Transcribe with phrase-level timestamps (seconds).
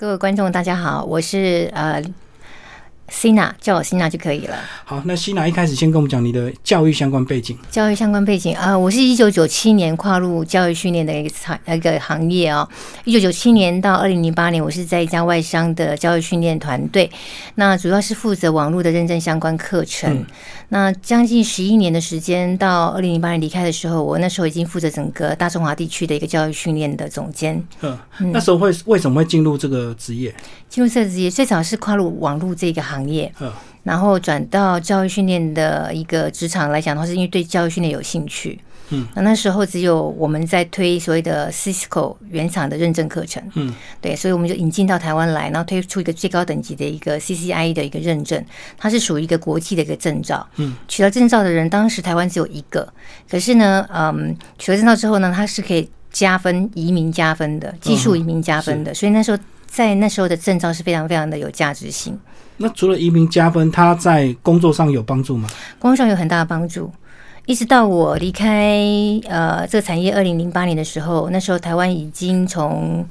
[0.00, 2.02] 各位观众，大家好，我是呃
[3.10, 4.56] Sina，叫我 Sina 就可以了。
[4.84, 7.58] 好，那西娜一开始先跟我们讲你的教育相关背景。
[7.70, 12.66] 教育相关背景啊、呃我是一九九七年跨入教育训练的一个产一个行业哦。
[13.04, 17.10] 一九九七年到二零零八年，我是在一家外商的教育训练团队，
[17.56, 20.14] 那主要是负责网络的认证相关课程。
[20.14, 20.26] 嗯
[20.72, 27.60] 那将近十一年的时间，到二零零八年离开的时候，我那时候已经负责整个大中华地区的一个教育训练的总监。
[27.80, 27.98] 嗯，
[28.30, 30.32] 那时候会为什么会进入这个职业？
[30.68, 33.52] 进入这个职业最早是跨入网络这个行业，嗯。
[33.82, 38.60] 然后转到教育训练的一个职场来讲的话，是因为对教育训练有兴趣。
[38.92, 48.44] 嗯，那那时候只有我们在推所谓的 Cisco 原厂的认证课程，嗯，对，所以我们就引进到台湾来，然后推出一个最高等级的一个 CCI 的一个认证，
[48.76, 50.46] 它是属于一个国际的一个证照。
[50.56, 52.92] 嗯，取得证照的人，当时台湾只有一个，
[53.30, 62.18] 可是呢，嗯，取得证照之后呢，它是可以加分移民加分的，技术移民加分的，所以那时候在那时候的证照是非常非常的有价值性。
[62.62, 65.48] 那除了移民加分，他在工作上有帮助吗？
[65.78, 66.92] 工作上有很大的帮助。
[67.46, 68.78] 一直到我离开
[69.26, 73.04] 呃这个产业，二零零八年的时候，那时候台湾已经从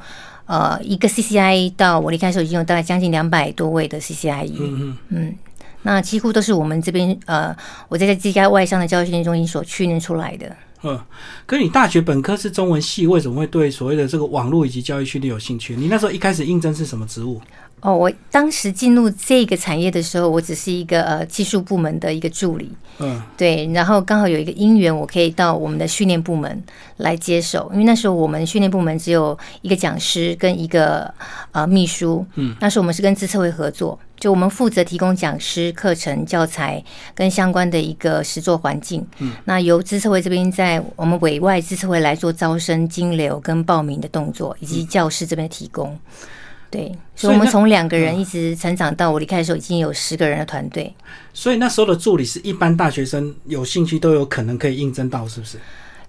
[0.46, 4.52] 呃一个 CCI 到我离开的时候，已经有大概将近两百多位的 CCI。
[4.58, 5.36] 嗯嗯，嗯，
[5.82, 7.54] 那几乎都是我们这边呃
[7.90, 10.56] 我在这家外商的教育训练中心所训练出来的。
[10.84, 10.98] 嗯。
[11.46, 15.76] 可是你大学本科是中文系，为什么会对所谓的这个网络以及教育训练有兴趣？
[15.76, 17.42] 你那时候一开始应征是什么职务？
[17.82, 22.72] 哦，我当时进入这个产业的时候，我只是一个呃技术部门的一个助理。
[23.00, 23.22] 嗯。
[23.38, 26.62] 对，然后刚好有一个因缘，我可以到我们的训练部门
[26.98, 31.14] 来接手，因为那时候我们训练部门只有一个讲师跟一个
[31.52, 36.84] 呃秘书，嗯，那时候我们是跟资策会合作，就我们负责提供讲师、课程、教材
[37.16, 45.98] 跟相关的一个实作环境，嗯，那由资策会这边在我们委外资策会来做招生、金流跟报名的动作，以及教师这边提供。
[46.72, 50.94] 对，所以我们从两个人嗯一直成长到我离开的时候，已经有十个人的团队。
[51.34, 55.58] 所以那时候的助理是一般大学生有兴趣都有可能可以应征到，是不是？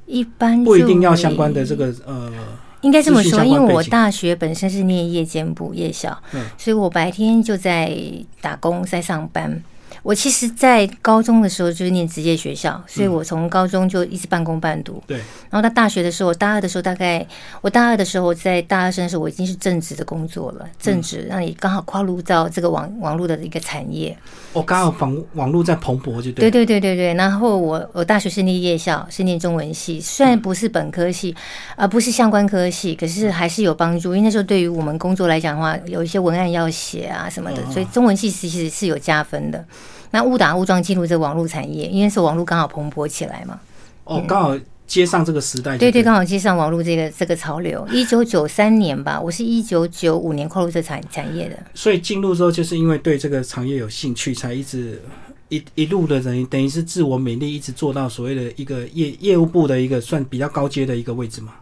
[0.06, 2.32] 一般不一定要相关的这个呃，
[2.80, 7.96] 应该这么说，因为我大学本身是念夜间部夜校，嗯所以我白天就在
[8.40, 9.62] 打工，在上班。
[10.02, 15.02] 我其实，在高中的时候就是念职业学校，所以嗯我从高中就一直半工半读。
[15.06, 15.18] 对，
[15.50, 17.26] 然后到大学的时候，我大二的时候，大概
[17.60, 24.16] 我大二的时候，在大二生的时候，我已经是正职的工作了，正职，让你刚好跨入到这个网网络的一个产业。
[24.52, 26.60] 我刚好网网络在蓬勃，就对对。
[26.60, 31.34] 对对对对，然后我我大学是念夜校，是念中文系，虽然不是本科系，
[31.76, 34.14] 而、不是相关科系，可是还是有帮助。
[34.14, 39.64] 因为那时候对于我们工作来讲的话，有一些文案要写啊什么的，嗯所以中文系其实是有加分的。
[40.10, 43.60] 那误打误撞进入这个网络产业，因为是网络刚好蓬勃起来嘛，
[44.04, 47.86] 哦，刚好接上这个时代就对对，刚好接上网络这个这个潮流。
[47.92, 51.56] 一九九三年吧，我是一九九五年跨入这产产业的。
[51.74, 55.00] 所以进入之后，就是因为对这个行业有兴趣，才一直
[55.48, 61.52] 一一路的等于等于是自我勉励，一直做到所谓的一个业业务部的一个算比较高阶的一个位置嘛。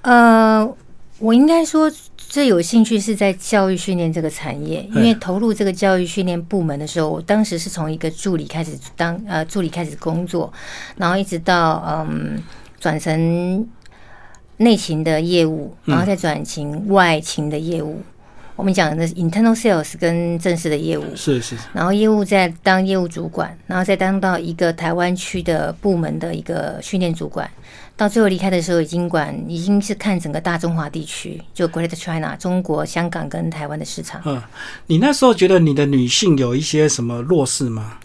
[0.00, 0.66] 呃，
[1.18, 1.92] 我应该说
[2.28, 10.52] 最有兴趣是在教育训练这个产业，因为投入这个教育训练部门的时候，我当时是从一个助理开始当呃助理开始工作，
[10.96, 12.42] 然后一直到嗯
[12.78, 13.66] 转成
[14.58, 18.02] 内勤的业务，嗯然后再转型外勤的业务。
[18.58, 27.48] 我们讲的是 internal sales 跟正式的业务，是是，是然后业务再当业务主管，然后再当到一个台湾区的部门的一个训练主管，
[27.96, 34.20] 到最后离开的时候，已经管已经是看整个大中华地区，就 Great China 中国、香港跟台湾的市场。
[34.24, 34.42] 嗯，
[34.88, 37.98] 你那时候觉得你的女性有一些什么弱势吗？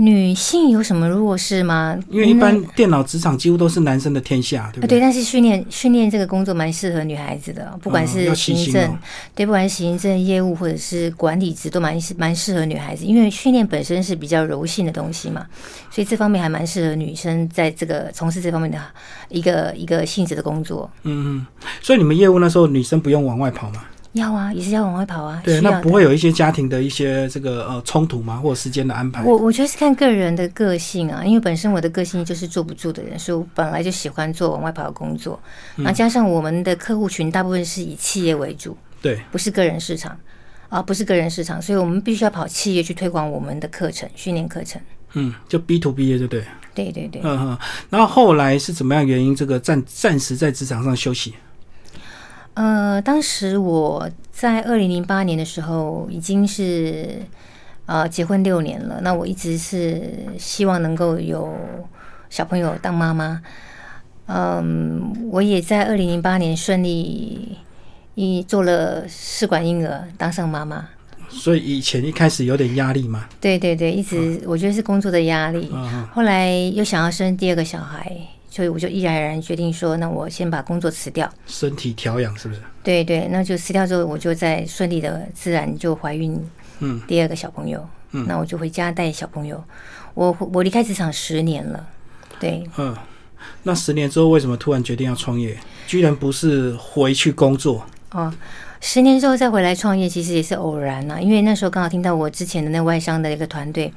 [0.00, 1.98] 女性有什么弱势吗？
[2.08, 5.00] 因为一般电脑职场几乎都是男生的天下，对不，对，不对？
[5.00, 8.98] 但是训练训练这个工作蛮适合女孩子的，不管嗯是行政，哦
[9.34, 15.44] 对，不管是行政业务或者是管理职，都蛮蛮适合女孩子，因为训练本身是比较柔性的东西嘛，
[15.90, 18.78] 所以这方面还蛮适合女生在这个从事这方面的
[19.28, 20.88] 一个一个性质的工作。
[21.02, 21.46] 嗯嗯，
[21.82, 23.82] 所以你们业务那时候女生不用往外跑嘛？
[24.18, 28.36] 要啊，也是要往外跑啊，对，那不会有一些家庭的一些这个呃冲突吗？
[28.36, 29.22] 或者时间的安排？
[29.24, 35.40] 我我觉得是看个人的个性啊，因为本身我的个性就是坐不住的人，所以我本来就喜欢做往外跑的工作。
[35.76, 40.16] 嗯加上我们的客户群大部分是以企业为主，对，不是个人市场
[40.68, 44.80] 啊，不是个人市场，所以我们必须要跑企业去推广我们的课程、训练课程。
[45.14, 46.44] 嗯，就 B to B 业，对不对？
[46.74, 47.58] 对对对，嗯嗯。
[47.88, 49.34] 然后后来是怎么样原因？
[49.34, 51.34] 这个暂暂时在职场上休息？
[52.58, 57.22] 呃，当时我在二零零八年的时候已经是
[57.86, 60.02] 呃结婚六年了，那我一直是
[60.36, 61.54] 希望能够有
[62.28, 63.40] 小朋友当妈妈。
[64.26, 67.56] 嗯，我也在二零零八年顺利
[68.16, 70.88] 一做了试管婴儿，当上妈妈。
[71.28, 75.70] 所以以前一开始有点压力嘛，对对对，一直我觉得是工作的压力。
[75.72, 78.10] 嗯后来又想要生第二个小孩，
[78.58, 81.32] 所以我就毅然而然决定说，那我先把工作辞掉。
[81.46, 82.60] 身体调养是不是？
[82.82, 86.36] 对对，那就辞掉之后，我就在顺利的自然就怀孕
[86.80, 87.88] 嗯第二个小朋友。
[88.10, 89.62] 嗯那我就回家带小朋友。
[90.14, 91.86] 我我离开职场十年了，
[92.40, 92.92] 对，嗯，
[93.62, 95.56] 那十年之后为什么突然决定要创业？
[95.86, 98.34] 居然不是回去工作，哦，
[98.80, 103.94] 十年之后再回来创业，其实也是偶然呐、因为那时候刚好听到我之前的那外商的一个团队。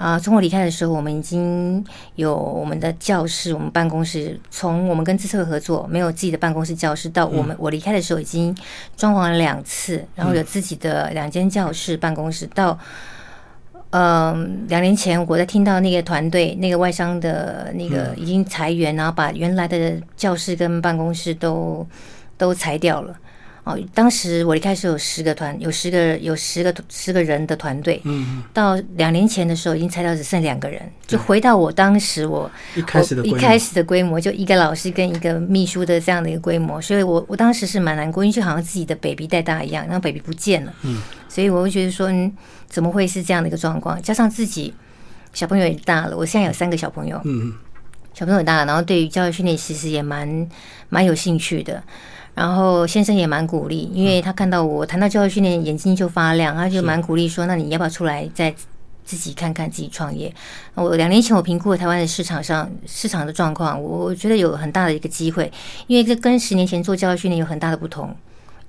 [0.00, 8.56] 啊，从我离开的时候，我们已经有我们的教室，我们办公室，从我们跟自测合作，没有自己的办公室教室，到我们、我离开的时候已经
[8.96, 12.78] 装潢了两次，然后有自己的两间教室办公室，到
[13.90, 21.86] 嗯，两年前我在听到那个团队那个外商的那个已经裁员，然后把原来的教室跟办公室都
[22.38, 23.14] 都裁掉了。
[23.70, 42.32] 哦，当时我一开始有十个团，有十个有十个十个人的团队，嗯，到两年前的时候已经裁掉只剩两个人，就回到我当时我一开始的一开始的规模就一个老师跟一个秘书的这样的一个规模，所以我我当时是蛮难过，因为就好像自己的 baby 带大一样，然后 baby 不见了，嗯，所以我会觉得说，嗯，
[42.68, 44.00] 怎么会是这样的一个状况？
[44.02, 44.74] 加上自己
[45.32, 47.52] 小朋友也大了，我现在有三个小朋友，嗯。
[48.12, 50.48] 小朋友也大了，然后对于教育训练其实也蛮
[50.88, 51.80] 蛮有兴趣的。
[52.40, 58.50] 然后先生也蛮鼓励，因为他看到我谈到教育训练，眼睛就发亮，他就蛮鼓励说：“那你要不要出来再
[59.04, 60.34] 自己看看，自己创业？”
[60.72, 65.52] 我两年前我评估了台湾的市场上市场的状况，我我觉得有很大的一个机会，
[65.86, 68.16] 因为这跟十年前做教育训练有很大的不同。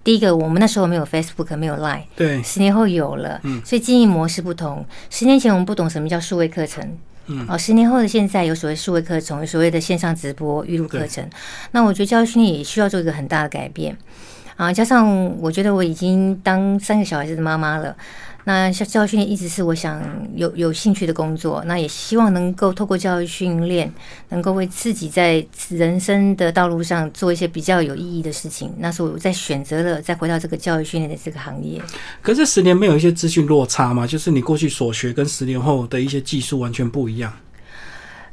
[0.03, 4.85] 第一个，我们那时候没有 Facebook，没有 Line，对，十年后有了，所以经营模式不同。
[5.09, 6.97] 十年前我们不懂什么叫数位课程，
[7.31, 11.25] 嗯，哦，十年后的现在有所谓数位课程，有所谓的线上直播、预录课程。
[11.71, 13.97] 那我觉得教育训练也需要做一个很大的改变
[14.57, 17.95] 啊，加上我觉得我已经当三个小孩子的妈妈了。
[18.43, 20.01] 那教教训练一直是我想
[20.35, 23.91] 有有兴趣的工作，那也希望能够透过教育训练，
[24.29, 28.73] 能够为自己在人生的道路上做一些比较有意义的事情。
[28.77, 31.81] 那是我在选择了再回到这个教育训练的这个行业。
[32.21, 34.07] 可是十年没有一些资讯落差吗？
[34.07, 37.31] 就是你过去所学跟十年后的一些技术完全不一样。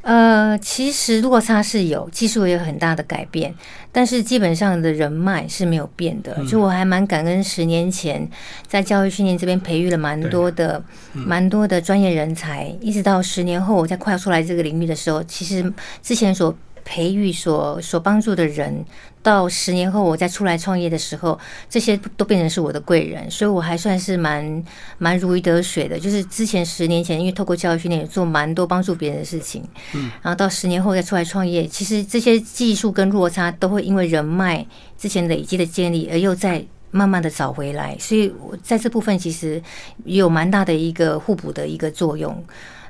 [0.09, 3.55] 呃，其实落差是有，技术也有很大的改变，
[3.93, 6.43] 但是基本上的人脉是没有变的。
[6.47, 8.27] 就我还蛮感恩，十年前
[8.67, 10.83] 在教育训练这边培育了蛮多的、
[11.13, 15.71] 蛮多的专业人才，一直到十年后我在快要出来这个领域的时候，其实
[16.03, 16.57] 之前所
[16.87, 18.83] 培育、所所帮助的人，
[19.29, 21.39] 到十年后我再出来创业的时候，
[21.69, 24.65] 这些都变成是我的贵人，所以我还算是蛮
[24.97, 25.99] 蛮如鱼得水的。
[25.99, 34.67] 就是之前十年前，因为透过教育训练也做蛮多帮助别人的事情，嗯，然后到十年后再出来创业，其实这些技术跟落差都会因为人脉
[34.97, 39.63] 之前累积的建立，而又在慢慢的找回来，所以我在这部分其实
[40.07, 42.43] 也有蛮大的一个互补的一个作用。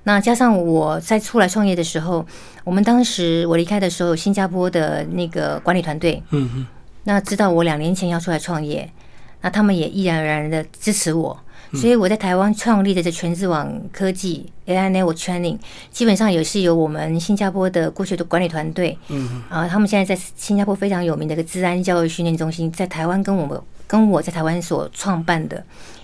[0.09, 2.25] 那加上我在出来创业的时候，
[2.65, 6.67] 我们当时我离开的时候，新加坡的那个管理团队，嗯嗯，
[7.05, 8.91] 那知道我两年前要出来创业，
[9.43, 11.39] 那他们也毅然而然的支持我，
[11.75, 15.59] 所以我在台湾创立的这全智网科技 AI Network Training，
[15.91, 25.63] 基本上也是由我们新加坡的过去的管理团队，嗯啊，他们现在在新加坡非常有名的一个治安教育训练中心，在台湾跟我们跟我在台湾所创办的。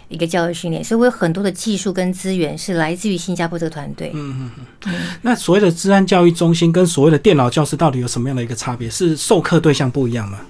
[0.08, 4.50] 一个教育训练，所以我有很多的技术跟资源是来自于新加坡这个团队嗯
[4.86, 4.94] 嗯。
[5.22, 8.88] 那所谓的治安教育中心跟所谓的电脑教室到底有什么样的一个差别？
[8.90, 10.40] 是授课对象不一样吗？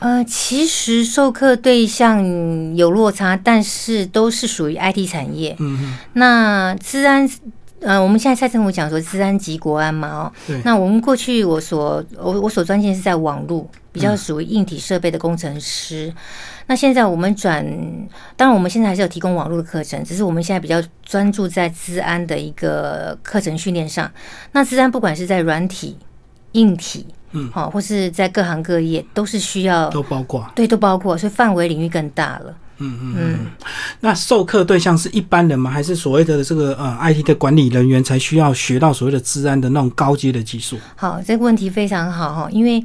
[0.00, 5.56] 呃，其实授课对象有落差，但是都是属于 IT 产业。
[5.60, 7.26] 嗯那治安，
[7.80, 16.12] 呃，我们现在蔡政府讲说治安及国安嘛，哦对，那我们过去我所我我所专精是在网络，比较属于硬体设备的工程师。
[16.66, 17.64] 那现在我们转，
[18.36, 24.10] 当然我们现在还是有提供网络的课程，只是我们现在比较专注在治安的一个课程训练上。
[24.52, 25.96] 那治安不管是在软体、
[26.52, 30.50] 硬体，嗯好、或是在各行各业，都是需要都包括。
[30.54, 32.56] 对，都包括，所以范围领域更大了。
[32.78, 33.38] 嗯嗯嗯。
[34.00, 35.70] 那授课对象是一般人吗？
[35.70, 40.76] 还是所谓的这个呃 IT 的管理人员才需要学到所谓的治安的那种高阶的技术？
[40.96, 42.82] 好，这个问题非常好哈，因为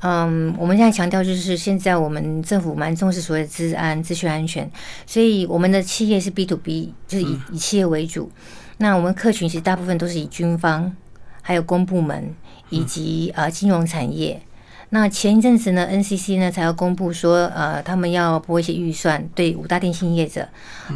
[0.00, 4.70] 嗯，我们现在强调就是现在我们政府蛮重视所谓的治安、资讯安全，
[5.06, 8.30] 所以我们的企业是 B to B，就是以以企业为主。
[8.78, 10.94] 那我们客群其实大部分都是以军方、
[11.40, 12.34] 还有公部门
[12.68, 14.40] 以及呃金融产业。
[14.98, 20.48] 那前一阵子呢，NCC 呢才要公布说，呃，他们要拨一些预算，对五大电信业者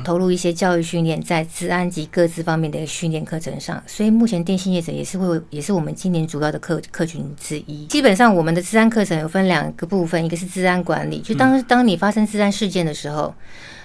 [0.03, 3.83] 投入一些教育训练，在治安及各自方面的训练课程上。
[3.87, 7.85] 所以目前电信业者也是会，也是我们今年主要的客客群之一。
[7.89, 13.35] 基本上我们的治安课程有分两个部分，一个是治安管理，就当当你发生治安事件的时候，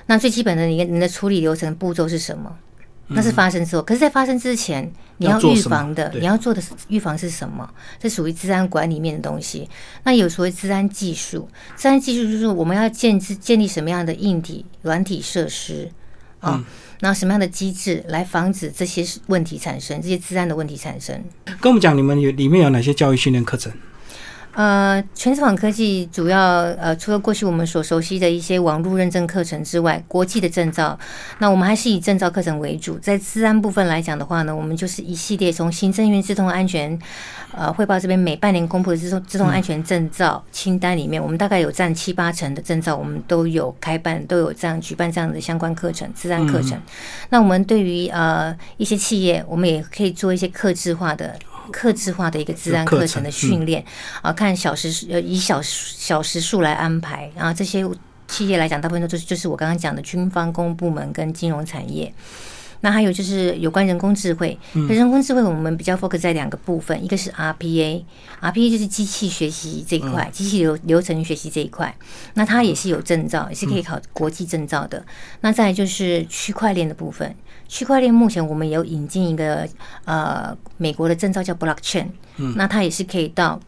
[0.05, 2.55] 那最基本的你你的处理流程步骤是什么？
[3.07, 7.69] 那是发生之后，可是，在发生之前，你要预防的，你要做的预防是什么？
[7.99, 9.69] 这属于治安管理面的东西。
[10.03, 11.47] 那有所谓治安技术，
[11.77, 15.89] 治安技术就是我们要建制建立什么样的硬体、软体设施
[16.39, 16.63] 啊？
[17.01, 20.01] 那什么样的机制来防止这些问题产生？
[20.01, 21.23] 这些治安的问题产生？
[21.61, 23.71] 跟我们讲，你们有里面有哪些教育训练课程？
[24.55, 30.97] 呃，全网科技主要呃，除了过去我们所熟悉的一些网络认证课程之外，国际的证照，
[31.39, 32.97] 那我们还是以证照课程为主。
[32.99, 36.97] 在治安部分来讲的话呢，我们就是一系列从行政院自动安全
[37.51, 46.81] 呃汇报这边每半年公布的自动自动安全证照清单里面，我们大概有占七八成的证照，我们都有开办，都有这样举办这样的相关课程，治安课程。
[47.29, 51.37] 那我们对于呃一些企业，我们也可以做一些客制化的。
[51.71, 53.83] 克制化的一个治安课程的训练
[54.21, 57.83] 啊，看小时呃以小小时数来安排，然后这些
[58.27, 62.13] 企业来讲，大部分都就是就是我刚刚讲的军方公部门跟金融产业。
[62.81, 71.95] 那还有就是有关人工智慧，人工智慧我们比较 focus 在两个部分，一个是 RPA，RPA 就是机器学习这一块，机器流流程学习这一块，
[72.35, 75.03] 那它也是有证照，也是可以考国际证照的。
[75.41, 77.35] 那再就是区块链的部分。
[77.67, 79.67] 区块链目前我们有引进一个
[80.03, 83.59] 呃美国的证照叫 Blockchain，嗯，那它也是可以到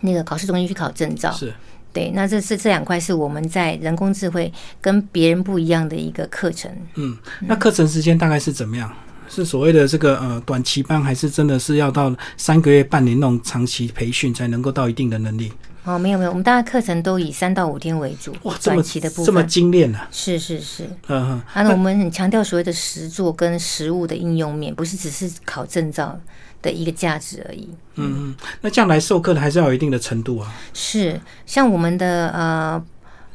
[0.00, 1.54] 那个考试中心去考证照，是，
[1.94, 6.70] 对，那这是这两块是我们在人工智慧跟别人不一样的一个课程。
[6.96, 8.92] 嗯，那课程时间大概是怎么样？
[9.26, 15.50] 是所谓的这个呃短期班，还是真的是要到三个月、半年那种长期培训才能够到一定的能力？
[15.84, 20.00] 哦，没有没有，我们大家课程都以三到五天为主，哇，短期的部分这么精炼呢？
[20.10, 26.18] 是是是，嗯哼，那，我们很强调所谓的实作跟实物的应用面，不是只是考证照
[26.62, 27.68] 的一个价值而已。
[27.96, 30.54] 嗯嗯，那这样来授课的还是要有一定的程度啊。
[30.72, 32.84] 是，像我们的呃。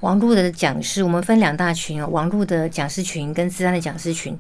[0.01, 4.37] 网络的讲师，我们分两大群哦，网络的讲师群跟自然的讲师群。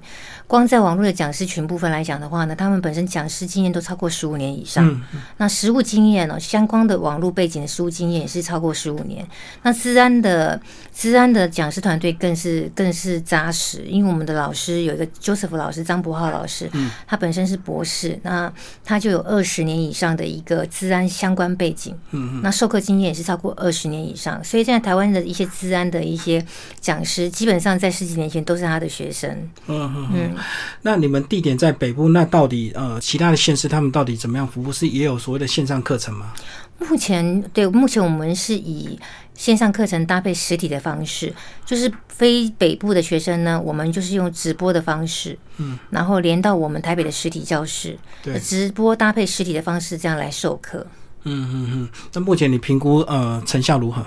[0.47, 4.99] 光在网络的讲师群部分来讲的话呢，他们本身讲师经验都超过十五年以上。
[5.37, 9.27] 那实务经验呢，相关的网络背景的实务经验也是超过十五年。
[9.61, 10.59] 那自然的
[10.91, 16.71] 自然的讲师团队更是更是扎实，因为我们的老师有一个 Joseph 老师张博浩老师，
[17.05, 18.51] 他本身是博士，那
[18.83, 21.95] 他就有二十年以上的一个自然相关背景。
[22.11, 25.48] 嗯那授课经验也是超过二十年以上，所以现在台湾的一些。
[25.49, 26.45] 治安的一些
[26.79, 29.29] 讲师，基本上在十几年前都是他的学生。
[29.67, 30.35] 嗯嗯嗯。
[30.81, 34.71] 那你们地点在北部，那到底呃，其他的县市他们到底怎么样服务？
[34.71, 36.33] 是也有所谓的线上课程吗？
[36.79, 38.97] 目前对，目前我们是以
[39.35, 41.33] 线上课程搭配实体的方式，
[41.65, 50.87] 就是非北部的学生呢，我们就是用直播的方式，嗯，然后连到我们台北的实体教室，对，直播搭配实体的方式这样来授课。
[51.23, 51.89] 嗯嗯嗯。
[52.13, 54.05] 那目前你评估呃成效如何？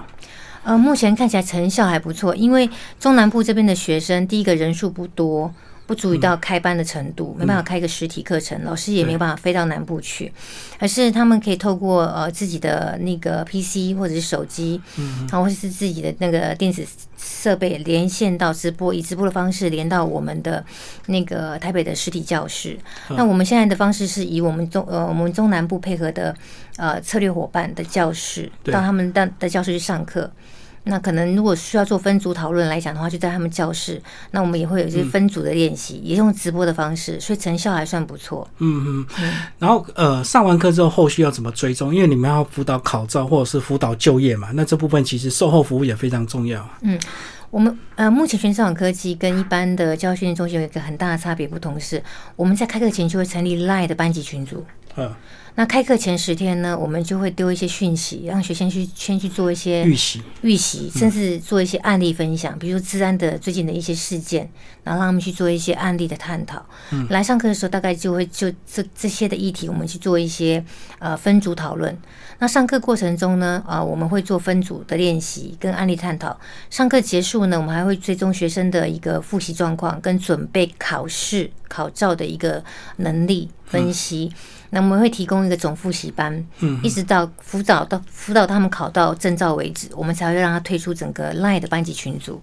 [0.65, 5.53] 呃，目前看起来成效还不错，因为中南部这边的学生，第一个人数不多，
[5.87, 10.33] 不足以到开班的程度，没办法开一个实体课程，老师也没有办法飞到南部去，
[10.79, 16.87] 而是他们可以透过呃自己的那个 PC 或者是手机，嗯，或者是自己的那个电子
[17.19, 20.65] 设备连线到直播，以直播的方式连到我们的
[21.07, 22.79] 那个台北的实体教室。
[23.11, 26.35] 那我们现在的方式是以我们中呃我们中南部配合的
[26.77, 30.31] 呃策略伙伴的教室，到他们的的教室去上课。
[30.85, 34.03] 那可能如果需要做分组讨论来讲的话，就在他们教室。
[34.33, 38.49] 那我们也会有一些分组的练习，也用直播的方式，所以成效还算不错。
[38.59, 39.33] 嗯嗯。
[39.59, 41.95] 然后呃，上完课之后，后续要怎么追踪？
[41.95, 46.69] 因为你们要辅导考照或者是辅导就业嘛，那这部分其实售后服务也非常重要。
[46.81, 46.99] 嗯，
[47.51, 52.03] 我们呃，目前全市网科技跟一般的教育训练中心有一个很大的差别不同是，
[52.35, 54.65] 我们在开课前就会成立 Line 的班级群组。
[54.97, 55.15] 嗯。
[55.55, 64.51] 那开课前十天呢，我们就会丢一些讯息，让学生去先去做一些预习、预习，甚至做一些案例分享，比如说治安的最近的一些事件，
[64.83, 66.65] 然后让他们去做一些案例的探讨。
[66.91, 70.65] 嗯，来上课的时候，大概就会就这这些的议题，我们去做一些
[70.99, 71.97] 呃分组讨论。
[72.39, 76.41] 那上课过程中呢，啊，我们会做分组的练习跟案例探讨。
[76.71, 82.65] 上课结束呢，我们还会追踪学生的一个复习状况跟准备考试考照的一个
[82.97, 84.33] 能力分析。
[84.75, 92.43] 那我们会提供一个总复习班，嗯一直到辅导到辅导他们考到证照为止，我们才会让他退出整个 LINE 的班级群组。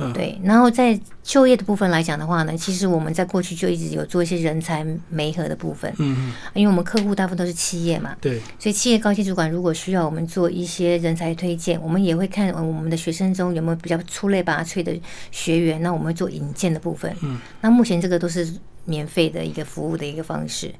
[0.00, 14.96] 嗯对，然后在就业的部分来讲的话呢，其实我们在过去就一直有做一些人才媒合的部分，嗯嗯，因为我们客户大部分都是企业嘛，对，所以企业高级主管如果需要我们做一些人才推荐，我们也会看呃我们的学生中有没有比较出类拔萃的
[15.32, 17.12] 学员，那我们会做引荐的部分。
[17.22, 18.48] 嗯，那目前这个都是
[18.88, 20.74] 免费的一个服务的一个方式。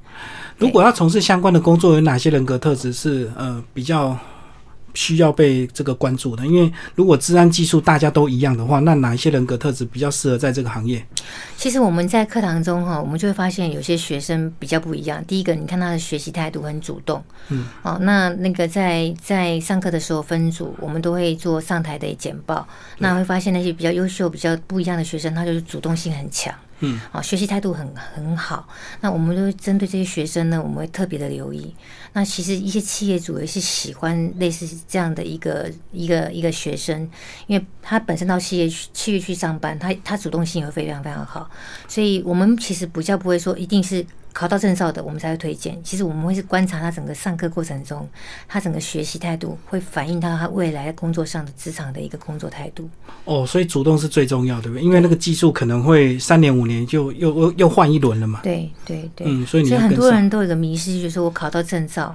[0.56, 4.18] 如果要从事相关的工作，有哪些人格特质是呃比较
[4.94, 6.44] 需要被这个关注的？
[6.44, 11.04] 因为如果治安技术大家都一样的话，那哪一些人格特质比较适合在这个行业？
[11.56, 15.22] 其实我们在课堂中哈，我们就会发现有些学生比较不一样。
[15.26, 22.66] 第一个，你看他的学习态度很主动，嗯，哦，那那个在在上课的时候分组，我们都会做上台的简报，
[22.98, 26.52] 那会发现那些比较优秀、比较不一样的学生，他就是主动性很强。
[26.80, 28.68] 嗯，好、学习态度很很好。
[29.00, 31.74] 那我们都针对这些学生呢，我们会特别的留意。
[32.12, 37.08] 那其实一些企业主也是喜欢类似这样的一个一个一个学生，
[37.46, 41.50] 因为他本身到企业去企业去上班，他他主动性也会非常非常好。
[41.86, 44.04] 所以我们其实比较不会说一定是
[44.38, 48.08] 考到证照的我们才会推荐，其实我们会是观察他整个上课过程中，
[48.46, 52.88] 他整个学习态度会反映到他未来工作上的职场的一个工作态度。
[53.24, 54.84] 哦，所以主动是最重要，对不对？
[54.84, 58.38] 因为那个技术可能会三年五年就又又又换一轮了嘛。
[58.44, 59.92] 对对对，嗯，所以你所以很。
[59.92, 62.14] 多人都有一个迷失，就是说我考到证照，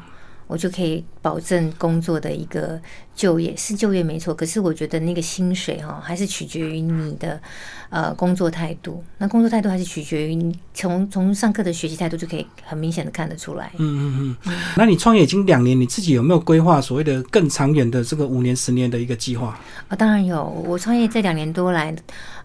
[0.54, 2.80] 我就可以保证工作的一个
[3.16, 4.32] 就业，是就业没错。
[4.36, 7.42] 可是我觉得那个薪水哈、还是取决于你的
[7.90, 9.04] 呃工作态度。
[9.18, 13.72] 那工作态度还是取决于你从从上课的学习态度就可以很明显的看得出来。
[13.80, 14.54] 嗯嗯嗯。
[14.78, 19.60] 那你创业已经两年，你自己有没有规划所谓的更长远的这个五年、十年的一个计划？
[19.88, 20.44] 啊、当然有。
[20.68, 21.96] 我创业这两年多来，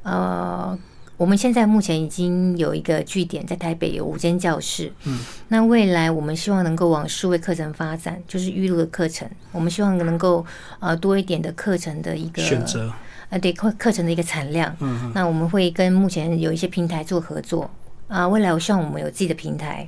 [0.02, 0.78] 呃，
[1.18, 4.90] 我们现在目前已经有一个据点在台北有五间教室。
[5.04, 9.28] 嗯，那未来我们希望能够往数位课程发展，就是预录的课程。
[9.50, 10.46] 我们希望能够
[10.78, 12.92] 呃多一点的课程的一个选择。
[13.30, 14.74] 呃，对课课程的一个产量。
[14.78, 15.12] 嗯嗯。
[15.12, 17.68] 那我们会跟目前有一些平台做合作
[18.08, 19.86] 啊、未来我希望我们有自己的平台，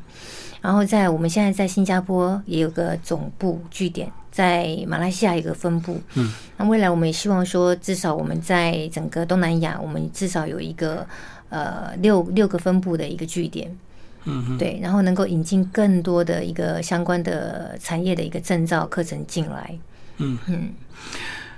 [0.60, 5.98] 然后在我们现在在新加坡也有个总部据点，在马来西亚有个分部。
[6.14, 11.06] 嗯，那未来我们也希望说，至少我们在整个东南亚，我们至少有一个
[11.48, 13.74] 呃六六个分部的一个据点。
[14.24, 14.58] 嗯嗯。
[14.58, 19.74] 对，然后能够引进更多的一个相关的产业的一个证照课程进来。
[20.18, 20.70] 嗯嗯。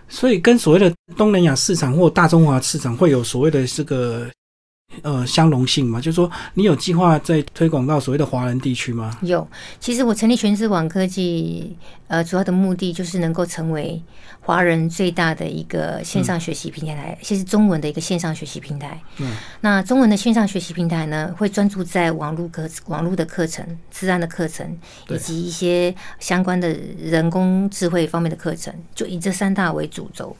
[0.09, 4.31] 所以跟所谓的东南亚市场或大中华市场会有所谓的这个
[5.01, 5.99] 呃相容性嘛？
[5.99, 9.19] 就是说，你有计划在推广到所谓的华人地区吗？
[9.23, 9.47] 有，
[9.81, 11.77] 其实我成立全智网科技，
[12.09, 14.01] 呃，主要的目的就是能够成为
[14.41, 19.01] 华人最大的一个线上学习平台，其实中文的一个线上学习平台。
[19.19, 24.77] 嗯，那中文的线上学习平台呢，会专注在网络课、网络的课程、自然的课程，
[25.09, 30.37] 以及一些相关的人工智慧方面的课程，就以这三大为主轴。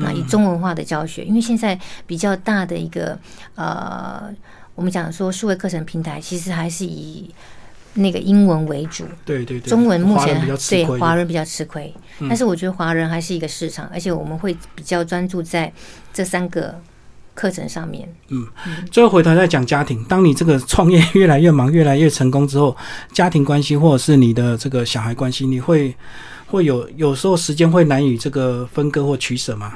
[0.00, 3.18] 那以中文化的教学，因为现在比较大的一个
[3.54, 4.32] 呃，
[4.74, 7.32] 我们讲说数位课程平台，其实还是以
[7.94, 10.98] 那个英文为主，对对对，中文目前对亏。
[10.98, 15.72] 华人比较吃亏，但是我觉得华人还是一个市场，而且我们会比较专注在
[16.12, 16.80] 这三个
[17.34, 18.08] 课程上面。
[18.28, 18.46] 嗯
[18.90, 22.76] 最后回头再讲家庭，当你这个创业越来越忙、越来越成功之后，
[23.12, 25.94] 家庭关系或者是你的这个小孩关系，你会
[26.46, 29.74] 会有有时候时间会难以这个分割或取舍吗？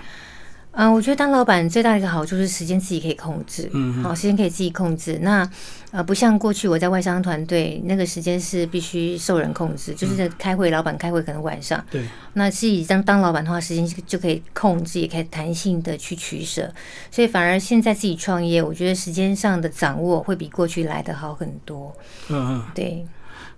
[0.77, 5.19] 嗯、我觉得当老板最大的一个好处是时间自己可以控制，嗯好、时间可以自己控制。
[5.23, 5.49] 那
[5.93, 16.69] 呃，不像过去我在外商团队，那个时间是必须受人控制，就是在开会，老板开会可能晚上，对，那自己当当老板的话，时间就就可以控制，也可以弹性的去取舍。
[17.13, 21.95] 所以反而现在自己创业，我觉得时间上的掌握会比过去来的好很多。
[22.29, 22.65] 嗯嗯。
[22.75, 23.07] 对，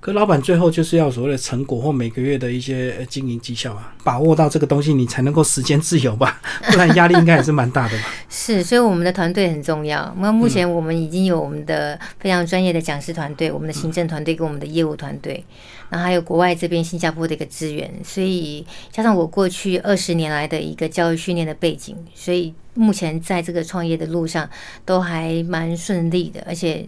[0.00, 8.04] 可老板最后就是要所谓的成果或每个月的一些呃经营绩效啊，把握到这个东西，你才能够时间自由吧， 不然压力应该也是蛮大的吧。
[8.28, 10.14] 是，所以我们的团队很重要。
[10.18, 15.44] 那目前我们已经有我们的非常专业的讲师团队、我们的行政团队跟我们的业务团队，
[15.88, 24.48] 然后还有国外这边新加坡的一个资源，所以加上我过去二十年来的一个教育训练的背景，所以目前在这个创业的路上
[24.84, 26.86] 都还蛮顺利的，而且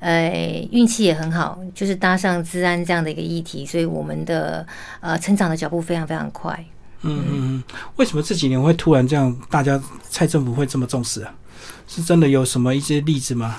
[0.00, 4.66] 呃运气也很好，就是搭上治安这样的一个议题，所以我们的
[5.00, 6.64] 呃成长的脚步非常非常快。
[7.02, 7.62] 嗯嗯嗯，
[7.96, 11.32] 为什么这几年会突然这样，大家蔡政府会这么重视啊？
[11.86, 13.56] 是真的有什么一些例子吗？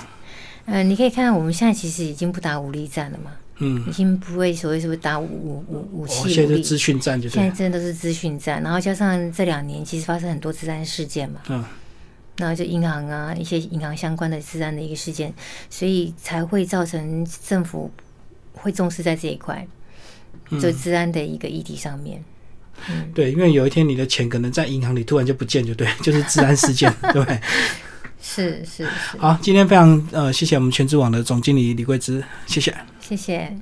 [0.66, 3.32] 嗯、你可以看看我们现在其实已经不打武力战了嘛。
[3.62, 5.24] 嗯，已经不会所谓是不是打武
[5.68, 11.62] 武武器武力，现在是资讯战，就现在真的都是资讯战，然后加上这两年其实发生很多治安事件嘛，嗯，
[12.38, 15.32] 那就银行啊一些银行相关的治安的一个事件，
[15.68, 17.90] 所以才会造成政府
[18.54, 19.66] 会重视在这一块，
[20.60, 22.24] 就治安的一个议题上面。
[22.88, 27.38] 嗯，对，因为有一天你的钱可能在银行里突然就不见，就对，就是治安事件， 对不对？
[28.22, 29.18] 是是是。
[29.18, 33.56] 好，今天非常呃，谢谢我们全知网的总经理李桂芝，谢谢，谢谢。